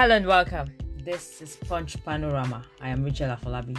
Hello 0.00 0.16
and 0.16 0.26
welcome. 0.26 0.66
This 1.04 1.42
is 1.42 1.56
Punch 1.56 2.02
Panorama. 2.06 2.64
I 2.80 2.88
am 2.88 3.04
Rachel 3.04 3.36
Afolabi. 3.36 3.78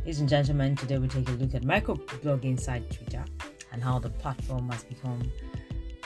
Ladies 0.00 0.18
and 0.18 0.28
gentlemen, 0.28 0.74
today 0.74 0.98
we 0.98 1.06
take 1.06 1.28
a 1.28 1.32
look 1.34 1.54
at 1.54 1.62
microblogging 1.62 2.42
inside 2.44 2.90
Twitter 2.90 3.24
and 3.70 3.80
how 3.80 4.00
the 4.00 4.10
platform 4.10 4.68
has 4.70 4.82
become 4.82 5.30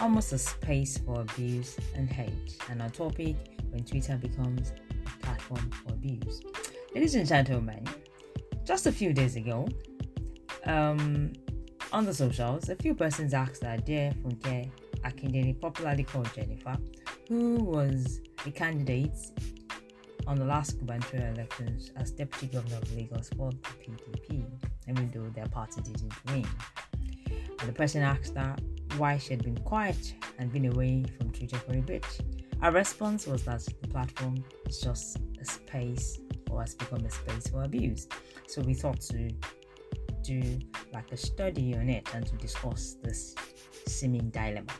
almost 0.02 0.34
a 0.34 0.38
space 0.38 0.98
for 0.98 1.22
abuse 1.22 1.78
and 1.94 2.10
hate. 2.10 2.58
And 2.68 2.82
our 2.82 2.90
topic 2.90 3.36
when 3.70 3.84
Twitter 3.84 4.18
becomes 4.18 4.74
a 5.06 5.24
platform 5.24 5.70
for 5.70 5.94
abuse. 5.94 6.42
Ladies 6.94 7.14
and 7.14 7.26
gentlemen, 7.26 7.86
just 8.66 8.86
a 8.86 8.92
few 8.92 9.14
days 9.14 9.36
ago, 9.36 9.66
um, 10.66 11.32
on 11.90 12.04
the 12.04 12.12
socials, 12.12 12.68
a 12.68 12.76
few 12.76 12.94
persons 12.94 13.32
asked 13.32 13.62
that 13.62 13.86
dear 13.86 14.12
Funke 14.22 14.70
Akindele, 15.06 15.58
popularly 15.58 16.04
called 16.04 16.26
Jenifa, 16.26 16.78
who 17.28 17.54
was 17.64 18.20
a 18.46 18.50
candidate 18.50 19.16
on 20.26 20.36
the 20.36 20.44
last 20.44 20.78
gubernatorial 20.78 21.34
elections 21.34 21.92
as 21.96 22.10
deputy 22.10 22.46
governor 22.46 22.76
of 22.76 22.96
Lagos 22.96 23.30
for 23.36 23.50
the 23.50 23.56
PDP, 23.58 24.44
even 24.88 25.10
though 25.10 25.28
their 25.30 25.46
party 25.46 25.80
didn't 25.82 26.12
win. 26.26 26.46
And 27.60 27.68
the 27.68 27.72
person 27.72 28.02
asked 28.02 28.34
her 28.36 28.56
why 28.96 29.18
she 29.18 29.30
had 29.30 29.42
been 29.42 29.58
quiet 29.58 30.14
and 30.38 30.52
been 30.52 30.66
away 30.66 31.04
from 31.18 31.30
Twitter 31.30 31.56
for 31.58 31.76
a 31.76 31.80
bit. 31.80 32.06
Her 32.60 32.70
response 32.70 33.26
was 33.26 33.42
that 33.44 33.66
the 33.82 33.88
platform 33.88 34.44
is 34.66 34.80
just 34.80 35.18
a 35.40 35.44
space 35.44 36.18
or 36.50 36.60
has 36.60 36.74
become 36.74 37.04
a 37.04 37.10
space 37.10 37.48
for 37.48 37.62
abuse. 37.62 38.08
So 38.46 38.62
we 38.62 38.74
thought 38.74 39.00
to 39.02 39.30
do 40.22 40.58
like 40.92 41.12
a 41.12 41.16
study 41.16 41.74
on 41.76 41.88
it 41.88 42.08
and 42.14 42.26
to 42.26 42.34
discuss 42.36 42.96
this 43.02 43.34
seeming 43.86 44.30
dilemma. 44.30 44.72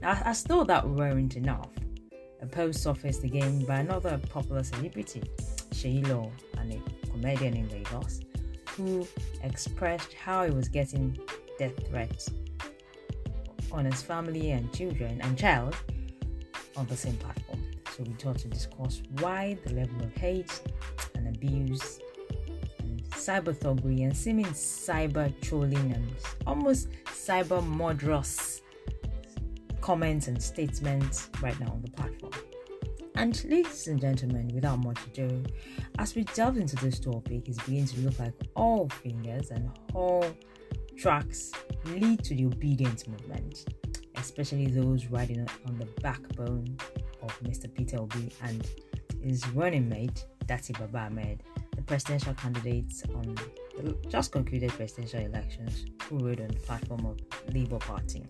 Now, 0.00 0.20
as 0.24 0.44
though 0.44 0.64
that 0.64 0.88
weren't 0.88 1.36
enough, 1.36 1.70
post 2.52 2.82
surfaced 2.82 3.24
again 3.24 3.64
by 3.64 3.78
another 3.78 4.20
popular 4.30 4.62
celebrity, 4.62 5.22
Seyi 5.70 6.06
Law, 6.08 6.30
and 6.58 6.72
a 6.72 7.08
comedian 7.10 7.56
in 7.56 7.68
Lagos, 7.70 8.20
who 8.76 9.06
expressed 9.42 10.12
how 10.12 10.44
he 10.44 10.50
was 10.50 10.68
getting 10.68 11.18
death 11.58 11.72
threats 11.88 12.30
on 13.72 13.86
his 13.86 14.02
family 14.02 14.50
and 14.50 14.72
children 14.72 15.20
and 15.22 15.36
child 15.36 15.74
on 16.76 16.86
the 16.86 16.96
same 16.96 17.16
platform. 17.16 17.60
So 17.96 18.04
we 18.04 18.12
thought 18.12 18.38
to 18.38 18.48
discuss 18.48 19.02
why 19.20 19.56
the 19.64 19.74
level 19.74 20.02
of 20.02 20.14
hate 20.14 20.60
and 21.14 21.34
abuse 21.34 22.00
and 22.78 23.02
cyber 23.10 23.54
thuggery 23.54 24.04
and 24.04 24.16
seeming 24.16 24.46
cyber 24.46 25.32
trolling 25.40 25.92
and 25.92 26.10
almost 26.46 26.88
cyber 27.06 27.66
murderous 27.66 28.62
comments 29.82 30.28
and 30.28 30.40
statements 30.42 31.28
right 31.42 31.58
now 31.60 31.66
on 31.66 31.82
the 31.82 31.90
platform. 31.90 32.32
And 33.16 33.44
ladies 33.44 33.88
and 33.88 34.00
gentlemen, 34.00 34.50
without 34.54 34.82
much 34.82 34.98
ado, 35.08 35.42
as 35.98 36.14
we 36.14 36.24
delve 36.24 36.56
into 36.56 36.76
this 36.76 36.98
topic, 36.98 37.48
it's 37.48 37.58
beginning 37.58 37.86
to 37.88 38.00
look 38.00 38.18
like 38.18 38.32
all 38.54 38.88
fingers 38.88 39.50
and 39.50 39.70
all 39.92 40.24
tracks 40.96 41.52
lead 41.86 42.24
to 42.24 42.34
the 42.34 42.46
obedience 42.46 43.06
movement, 43.06 43.66
especially 44.16 44.66
those 44.66 45.06
riding 45.06 45.46
on 45.66 45.78
the 45.78 45.86
backbone 46.00 46.76
of 47.22 47.38
Mr. 47.42 47.72
Peter 47.72 48.00
Obi 48.00 48.32
and 48.42 48.66
his 49.22 49.46
running 49.48 49.88
mate, 49.88 50.24
Datti 50.46 50.78
Baba 50.78 51.06
Ahmed, 51.06 51.42
the 51.76 51.82
presidential 51.82 52.34
candidates 52.34 53.02
on 53.14 53.34
the 53.78 53.96
just 54.08 54.32
concluded 54.32 54.70
presidential 54.70 55.20
elections, 55.20 55.86
who 56.04 56.18
rode 56.18 56.40
on 56.40 56.48
the 56.48 56.54
platform 56.54 57.06
of 57.06 57.18
Labour 57.52 57.78
Party. 57.78 58.24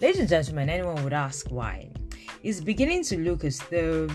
Ladies 0.00 0.18
and 0.18 0.28
gentlemen, 0.28 0.68
anyone 0.68 1.04
would 1.04 1.12
ask 1.12 1.46
why. 1.50 1.88
It's 2.42 2.60
beginning 2.60 3.04
to 3.04 3.16
look 3.16 3.44
as 3.44 3.60
though, 3.70 4.08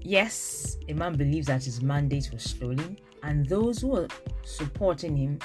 yes, 0.00 0.76
a 0.88 0.92
man 0.92 1.16
believes 1.16 1.48
that 1.48 1.64
his 1.64 1.82
mandate 1.82 2.30
was 2.32 2.44
stolen, 2.44 2.96
and 3.24 3.44
those 3.44 3.80
who 3.80 3.96
are 3.96 4.08
supporting 4.44 5.16
him 5.16 5.40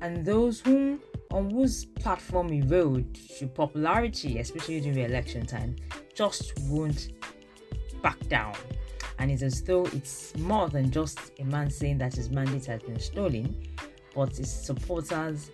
and 0.00 0.24
those 0.24 0.60
whom 0.60 1.00
on 1.32 1.50
whose 1.50 1.86
platform 1.86 2.52
he 2.52 2.62
rode 2.62 3.12
to 3.36 3.48
popularity, 3.48 4.38
especially 4.38 4.80
during 4.80 4.98
election 4.98 5.44
time, 5.44 5.74
just 6.14 6.56
won't 6.68 7.08
back 8.02 8.18
down. 8.28 8.54
And 9.18 9.28
it's 9.32 9.42
as 9.42 9.60
though 9.60 9.86
it's 9.86 10.36
more 10.36 10.68
than 10.68 10.88
just 10.88 11.32
a 11.40 11.44
man 11.44 11.68
saying 11.68 11.98
that 11.98 12.14
his 12.14 12.30
mandate 12.30 12.66
has 12.66 12.82
been 12.84 13.00
stolen, 13.00 13.60
but 14.14 14.36
his 14.36 14.52
supporters, 14.52 15.50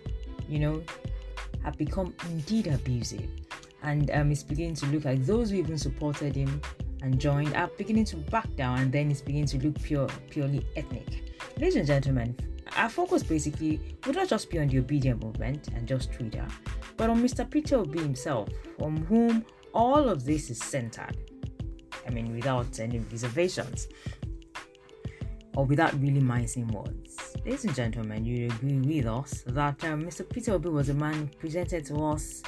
you 0.47 0.59
know, 0.59 0.83
have 1.63 1.75
become 1.75 2.13
indeed 2.29 2.67
abusive 2.67 3.27
and 3.83 4.11
um, 4.11 4.31
it's 4.31 4.43
beginning 4.43 4.75
to 4.75 4.85
look 4.87 5.05
like 5.05 5.25
those 5.25 5.49
who 5.49 5.57
even 5.57 5.77
supported 5.77 6.35
him 6.35 6.61
and 7.01 7.19
joined 7.19 7.55
are 7.55 7.67
beginning 7.77 8.05
to 8.05 8.17
back 8.17 8.53
down, 8.55 8.79
and 8.79 8.91
then 8.91 9.11
it's 9.11 9.21
beginning 9.21 9.47
to 9.47 9.57
look 9.59 9.81
pure, 9.81 10.07
purely 10.29 10.65
ethnic. 10.75 11.23
Ladies 11.57 11.75
and 11.75 11.87
gentlemen, 11.87 12.35
our 12.75 12.89
focus 12.89 13.23
basically 13.23 13.79
would 14.05 14.15
not 14.15 14.27
just 14.27 14.49
be 14.49 14.59
on 14.59 14.67
the 14.67 14.79
Obidient 14.79 15.23
movement 15.23 15.69
and 15.75 15.87
just 15.87 16.11
Twitter, 16.11 16.45
but 16.95 17.09
on 17.09 17.21
Mr. 17.21 17.49
Peter 17.49 17.77
Obi 17.77 17.99
himself, 17.99 18.49
from 18.77 19.05
whom 19.05 19.45
all 19.73 20.09
of 20.09 20.25
this 20.25 20.49
is 20.49 20.59
centered. 20.59 21.17
I 22.05 22.09
mean, 22.09 22.33
without 22.33 22.79
any 22.79 22.99
reservations 22.99 23.87
or 25.55 25.65
without 25.65 25.93
really 25.99 26.19
mincing 26.19 26.67
words. 26.67 27.35
Ladies 27.43 27.65
and 27.65 27.75
gentlemen, 27.75 28.23
you 28.23 28.45
agree 28.45 28.79
with 28.79 29.07
us 29.07 29.43
that 29.47 29.83
um, 29.85 30.03
Mr. 30.03 30.27
Peter 30.29 30.53
Obi 30.53 30.69
was 30.69 30.89
a 30.89 30.93
man 30.93 31.29
presented 31.39 31.85
to 31.85 31.95
us 32.05 32.43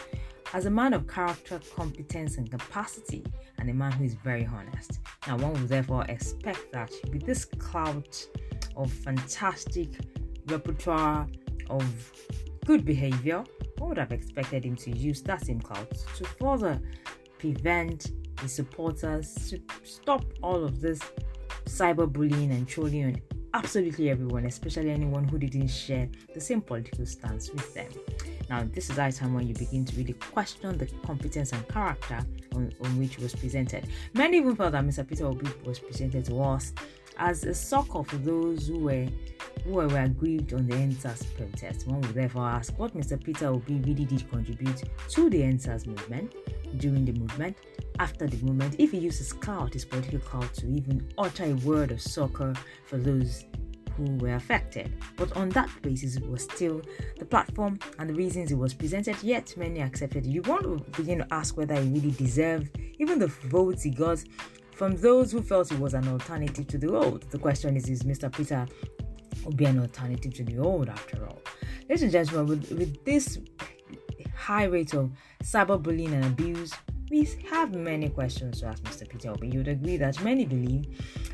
as 0.54 0.66
a 0.66 0.70
man 0.70 0.94
of 0.94 1.08
character, 1.08 1.60
competence, 1.76 2.38
and 2.38 2.50
capacity, 2.50 3.24
and 3.60 3.70
a 3.70 3.74
man 3.74 3.92
who 3.92 4.04
is 4.04 4.16
very 4.16 4.46
honest. 4.46 5.00
Now, 5.28 5.38
one 5.38 5.54
would 5.54 5.68
therefore 5.68 6.06
expect 6.10 6.72
that 6.72 6.92
with 7.12 7.26
this 7.26 7.46
clout 7.46 8.28
of 8.76 8.92
fantastic 8.92 9.90
repertoire 10.48 11.28
of 11.70 12.12
good 12.66 12.86
behavior, 12.86 13.44
one 13.78 13.90
would 13.90 13.98
have 13.98 14.12
expected 14.12 14.66
him 14.66 14.76
to 14.78 14.92
use 14.92 15.22
that 15.24 15.46
same 15.46 15.62
clout 15.62 15.92
to 16.18 16.24
further 16.24 16.82
prevent 17.38 18.12
his 18.42 18.54
supporters 18.54 19.50
to 19.50 19.62
stop 19.84 20.24
all 20.42 20.64
of 20.64 20.82
this 20.82 21.00
cyberbullying 21.66 22.52
and 22.52 22.68
trolling 22.68 23.06
on 23.06 23.22
absolutely 23.54 24.10
everyone, 24.10 24.46
especially 24.46 24.92
anyone 24.92 25.24
who 25.26 25.38
didn't 25.38 25.68
share 25.68 26.10
the 26.34 26.42
same 26.42 26.62
political 26.62 27.06
stance 27.06 27.50
with 27.52 27.74
them. 27.74 27.90
Now, 28.50 28.64
this 28.74 28.90
is 28.90 28.96
the 28.96 29.12
time 29.12 29.34
when 29.34 29.48
you 29.48 29.54
begin 29.54 29.86
to 29.86 29.96
really 29.96 30.14
question 30.14 30.78
the 30.78 30.88
competence 31.06 31.52
and 31.54 31.68
character 31.68 32.20
on, 32.56 32.72
on 32.84 33.00
which 33.00 33.20
was 33.20 33.36
presented. 33.36 33.88
Many 34.14 34.38
even 34.38 34.56
felt 34.56 34.72
that 34.72 34.84
Mr. 34.84 35.08
Peter 35.08 35.28
Obi 35.28 35.48
was 35.64 35.80
presented 35.80 36.26
to 36.26 36.42
us 36.42 36.74
as 37.18 37.44
a 37.44 37.54
succor 37.54 38.04
for 38.04 38.16
those 38.18 38.68
who 38.68 38.80
were 38.80 39.08
who 39.66 39.74
were 39.74 40.00
aggrieved 40.00 40.54
on 40.54 40.66
the 40.68 40.74
EndSARS 40.74 41.26
protest. 41.36 41.86
One 41.86 42.00
would 42.02 42.14
therefore 42.14 42.46
ask 42.46 42.78
what 42.80 42.96
Mr. 42.96 43.22
Peter 43.22 43.48
Obi 43.48 43.76
really 43.80 44.06
did 44.06 44.30
contribute 44.30 44.84
to 45.10 45.30
the 45.30 45.42
EndSARS 45.42 45.86
movement 45.86 46.34
during 46.78 47.04
the 47.04 47.12
movement, 47.14 47.58
after 48.00 48.26
the 48.26 48.38
movement, 48.38 48.76
if 48.80 48.92
he 48.92 49.00
uses 49.00 49.34
clout, 49.34 49.74
his 49.74 49.84
political 49.84 50.20
clout, 50.20 50.54
to 50.54 50.68
even 50.68 51.06
utter 51.18 51.46
a 51.46 51.54
word 51.56 51.92
of 51.92 52.02
succor 52.02 52.54
for 52.86 52.98
those 52.98 53.44
who 54.00 54.16
were 54.18 54.36
affected. 54.36 54.92
But 55.16 55.36
on 55.36 55.50
that 55.50 55.70
basis, 55.82 56.16
it 56.16 56.28
was 56.28 56.44
still 56.44 56.82
the 57.18 57.26
platform 57.26 57.80
and 57.98 58.10
the 58.10 58.14
reasons 58.14 58.52
it 58.52 58.58
was 58.58 58.74
presented, 58.74 59.22
yet 59.22 59.56
many 59.58 59.82
accepted. 59.82 60.26
You 60.26 60.42
want 60.44 60.64
to 60.64 61.02
begin 61.02 61.20
to 61.20 61.28
ask 61.32 61.58
whether 61.58 61.76
he 61.76 61.90
really 61.90 62.12
deserved 62.12 62.78
even 62.98 63.20
the 63.20 63.28
votes 63.28 63.84
he 63.84 63.92
got 63.92 64.24
from 64.74 64.96
those 64.98 65.32
who 65.32 65.42
felt 65.42 65.72
it 65.72 65.80
was 65.80 65.94
an 65.94 66.08
alternative 66.08 66.68
to 66.68 66.78
the 66.78 66.96
old. 66.96 67.30
The 67.32 67.40
question 67.40 67.76
is, 67.76 67.90
is 67.90 68.04
Mr. 68.04 68.34
Peter 68.34 68.66
Obi 69.46 69.66
an 69.66 69.80
alternative 69.80 70.34
to 70.36 70.44
the 70.44 70.58
old 70.58 70.90
after 70.90 71.26
all? 71.28 71.42
Ladies 71.90 72.04
and 72.04 72.12
gentlemen, 72.12 72.48
with, 72.48 72.72
with 72.72 73.04
this 73.04 73.40
high 74.36 74.66
rate 74.66 74.94
of 74.94 75.12
cyberbullying 75.44 76.14
and 76.14 76.26
abuse, 76.26 76.74
we 77.10 77.28
have 77.50 77.74
many 77.74 78.10
questions 78.10 78.60
to 78.60 78.68
ask 78.68 78.84
Mr. 78.84 79.08
Peter 79.10 79.32
Obi. 79.32 79.50
You'd 79.50 79.68
agree 79.68 79.98
that 79.98 80.24
many 80.24 80.46
believe 80.46 80.86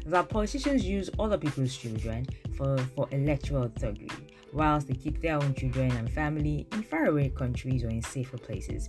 that 0.05 0.29
politicians 0.29 0.85
use 0.85 1.09
other 1.19 1.37
people's 1.37 1.75
children 1.75 2.25
for, 2.55 2.77
for 2.95 3.07
electoral 3.11 3.69
thuggery, 3.69 4.11
whilst 4.53 4.87
they 4.87 4.93
keep 4.93 5.21
their 5.21 5.35
own 5.35 5.53
children 5.53 5.91
and 5.91 6.09
family 6.11 6.65
in 6.71 6.83
faraway 6.83 7.29
countries 7.29 7.83
or 7.83 7.89
in 7.89 8.01
safer 8.01 8.37
places. 8.37 8.87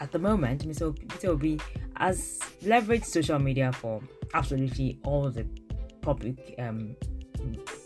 At 0.00 0.12
the 0.12 0.18
moment, 0.18 0.66
Mr. 0.66 0.96
Peter 1.08 1.28
Obi 1.30 1.60
has 1.96 2.40
leveraged 2.62 3.04
social 3.04 3.38
media 3.38 3.72
for 3.72 4.00
absolutely 4.34 4.98
all 5.04 5.30
the 5.30 5.46
public 6.00 6.54
um, 6.58 6.96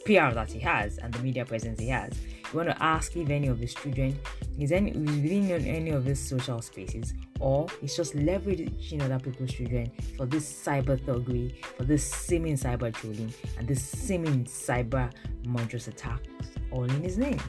PR 0.05 0.33
that 0.33 0.51
he 0.51 0.59
has 0.61 0.99
and 0.99 1.13
the 1.13 1.19
media 1.21 1.45
presence 1.45 1.79
he 1.79 1.89
has. 1.89 2.13
You 2.53 2.59
want 2.59 2.69
to 2.69 2.83
ask 2.83 3.17
if 3.17 3.31
any 3.31 3.49
of 3.49 3.59
his 3.59 3.73
children 3.73 4.19
is 4.59 4.73
any 4.73 4.93
within 4.93 5.53
on 5.53 5.65
any 5.65 5.91
of 5.91 6.05
his 6.05 6.21
social 6.21 6.61
spaces, 6.61 7.15
or 7.41 7.67
he's 7.81 7.97
just 7.97 8.15
leveraging 8.15 9.01
other 9.03 9.19
people's 9.19 9.53
children 9.53 9.91
for 10.19 10.27
this 10.27 10.53
cyber 10.53 11.01
thuggery, 11.01 11.65
for 11.65 11.85
this 11.85 12.05
seeming 12.05 12.57
cyber 12.57 12.93
trolling, 12.93 13.33
and 13.59 13.67
this 13.67 13.83
seeming 13.83 14.45
cyber 14.45 15.11
monstrous 15.47 15.89
attacks, 15.89 16.29
all 16.71 16.85
in 16.85 17.03
his 17.03 17.17
name. 17.17 17.41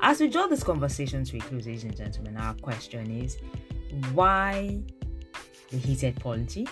As 0.00 0.20
we 0.20 0.28
draw 0.28 0.46
this 0.46 0.62
conversation 0.62 1.22
to 1.24 1.36
a 1.36 1.40
close, 1.40 1.66
ladies 1.66 1.84
and 1.84 1.94
gentlemen, 1.94 2.38
our 2.38 2.54
question 2.54 3.10
is 3.10 3.36
why 4.14 4.80
the 5.70 5.76
heated 5.76 6.18
polity 6.18 6.66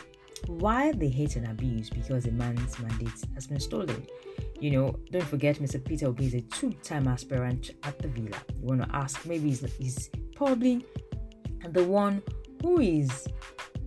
Why 0.46 0.92
they 0.92 1.08
hate 1.08 1.36
and 1.36 1.46
abuse? 1.46 1.90
Because 1.90 2.26
a 2.26 2.32
man's 2.32 2.78
mandate 2.78 3.24
has 3.34 3.46
been 3.46 3.60
stolen. 3.60 4.06
You 4.60 4.70
know, 4.70 4.96
don't 5.10 5.24
forget 5.24 5.56
Mr. 5.56 5.82
Peter 5.84 6.06
Obi 6.06 6.26
is 6.26 6.34
a 6.34 6.40
two-time 6.40 7.06
aspirant 7.06 7.72
at 7.84 7.98
the 7.98 8.08
Villa. 8.08 8.36
You 8.60 8.66
want 8.66 8.82
to 8.82 8.96
ask, 8.96 9.24
maybe 9.26 9.48
he's, 9.48 9.60
he's 9.74 10.10
probably 10.34 10.84
the 11.70 11.84
one 11.84 12.22
who 12.62 12.80
is 12.80 13.26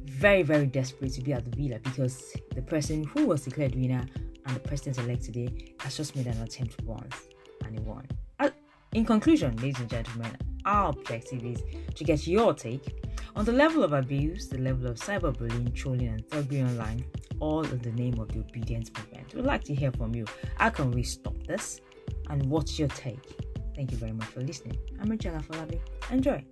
very, 0.06 0.44
very 0.44 0.65
desperate 0.65 1.13
to 1.13 1.21
be 1.21 1.33
at 1.33 1.44
the 1.44 1.56
Villa 1.56 1.80
because 1.80 2.36
the 2.56 2.62
person 2.62 3.04
who 3.04 3.25
was 3.25 3.44
declared 3.44 3.75
winner 3.75 4.06
and 4.45 4.56
the 4.56 4.59
president-elect 4.59 5.24
today 5.24 5.74
has 5.80 5.97
just 5.97 6.15
made 6.15 6.27
an 6.27 6.42
attempt 6.42 6.81
once 6.83 7.27
and 7.65 7.77
he 7.77 7.83
won. 7.83 8.07
Uh, 8.39 8.50
in 8.94 9.06
conclusion, 9.06 9.56
ladies 9.57 9.80
and 9.80 9.89
gentlemen, 9.89 10.36
our 10.65 10.89
objective 10.89 11.44
is 11.44 11.63
to 11.95 12.04
get 12.04 12.27
your 12.27 12.54
take 12.54 13.00
on 13.36 13.46
the 13.46 13.52
level 13.52 13.84
of 13.84 13.94
abuse, 13.94 14.48
the 14.48 14.58
level 14.58 14.88
of 14.88 14.98
cyberbullying, 14.98 15.74
trolling, 15.74 16.08
and 16.08 16.28
thuggery 16.28 16.68
online, 16.68 17.06
all 17.40 17.63
in 17.63 17.80
the 17.80 17.92
name 17.92 18.19
of 18.19 18.30
the 18.30 18.40
obedience 18.40 18.92
movement. 18.98 19.34
We'd 19.34 19.46
like 19.46 19.63
to 19.66 19.75
hear 19.75 19.92
from 19.92 20.13
you. 20.16 20.25
How 20.56 20.69
can 20.69 20.92
we 20.92 21.04
stop 21.04 21.36
this? 21.48 21.81
And 22.30 22.46
what's 22.50 22.78
your 22.78 22.90
take? 22.90 23.36
Thank 23.75 23.92
you 23.92 23.98
very 23.98 24.12
much 24.12 24.28
for 24.28 24.42
listening. 24.42 24.78
I'm 25.00 25.10
Rachel 25.10 25.34
Afolabi. 25.34 25.80
Enjoy. 26.12 26.44